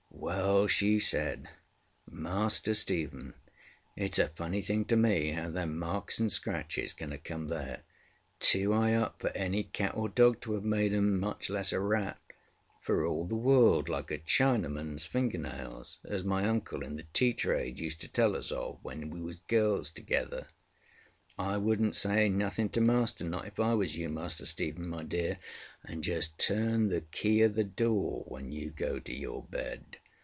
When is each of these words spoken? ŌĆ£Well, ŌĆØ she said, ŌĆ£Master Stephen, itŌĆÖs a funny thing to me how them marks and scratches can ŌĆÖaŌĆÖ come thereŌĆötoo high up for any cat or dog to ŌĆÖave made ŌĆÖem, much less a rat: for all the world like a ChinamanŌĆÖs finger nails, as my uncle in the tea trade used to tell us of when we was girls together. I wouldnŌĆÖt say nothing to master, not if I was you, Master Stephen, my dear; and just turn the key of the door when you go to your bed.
ŌĆ£Well, 0.21 0.65
ŌĆØ 0.65 0.69
she 0.69 0.99
said, 0.99 1.49
ŌĆ£Master 2.09 2.75
Stephen, 2.75 3.33
itŌĆÖs 3.97 4.23
a 4.23 4.27
funny 4.29 4.61
thing 4.61 4.85
to 4.85 4.95
me 4.95 5.31
how 5.31 5.49
them 5.49 5.77
marks 5.79 6.19
and 6.19 6.31
scratches 6.31 6.93
can 6.93 7.09
ŌĆÖaŌĆÖ 7.09 7.23
come 7.23 7.49
thereŌĆötoo 7.49 8.73
high 8.77 8.93
up 8.95 9.19
for 9.19 9.29
any 9.29 9.63
cat 9.63 9.93
or 9.95 10.07
dog 10.09 10.39
to 10.41 10.51
ŌĆÖave 10.51 10.61
made 10.63 10.91
ŌĆÖem, 10.93 11.17
much 11.19 11.49
less 11.49 11.73
a 11.73 11.79
rat: 11.79 12.21
for 12.81 13.03
all 13.05 13.25
the 13.25 13.35
world 13.35 13.89
like 13.89 14.11
a 14.11 14.19
ChinamanŌĆÖs 14.19 15.07
finger 15.07 15.39
nails, 15.39 15.97
as 16.05 16.23
my 16.23 16.47
uncle 16.47 16.83
in 16.83 16.95
the 16.95 17.07
tea 17.13 17.33
trade 17.33 17.79
used 17.79 17.99
to 18.01 18.07
tell 18.07 18.35
us 18.35 18.51
of 18.51 18.77
when 18.83 19.09
we 19.09 19.19
was 19.19 19.39
girls 19.47 19.89
together. 19.89 20.47
I 21.39 21.55
wouldnŌĆÖt 21.57 21.95
say 21.95 22.29
nothing 22.29 22.69
to 22.69 22.81
master, 22.81 23.23
not 23.23 23.47
if 23.47 23.59
I 23.59 23.73
was 23.73 23.97
you, 23.97 24.07
Master 24.09 24.45
Stephen, 24.45 24.87
my 24.87 25.01
dear; 25.03 25.39
and 25.83 26.03
just 26.03 26.37
turn 26.37 26.89
the 26.89 27.01
key 27.01 27.41
of 27.41 27.55
the 27.55 27.63
door 27.63 28.23
when 28.27 28.51
you 28.51 28.69
go 28.69 28.99
to 28.99 29.13
your 29.13 29.43
bed. 29.45 29.97